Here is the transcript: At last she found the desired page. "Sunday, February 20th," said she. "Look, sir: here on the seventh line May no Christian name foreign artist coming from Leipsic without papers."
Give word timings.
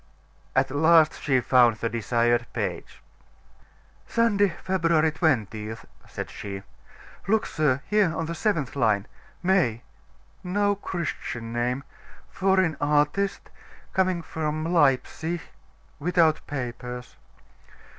At 0.55 0.71
last 0.71 1.21
she 1.21 1.41
found 1.41 1.75
the 1.75 1.87
desired 1.87 2.47
page. 2.53 3.03
"Sunday, 4.07 4.49
February 4.63 5.11
20th," 5.11 5.85
said 6.09 6.31
she. 6.31 6.63
"Look, 7.27 7.45
sir: 7.45 7.83
here 7.85 8.11
on 8.17 8.25
the 8.25 8.33
seventh 8.33 8.75
line 8.75 9.05
May 9.43 9.83
no 10.43 10.73
Christian 10.73 11.53
name 11.53 11.83
foreign 12.31 12.77
artist 12.81 13.51
coming 13.93 14.23
from 14.23 14.65
Leipsic 14.73 15.41
without 15.99 16.41
papers." 16.47 17.15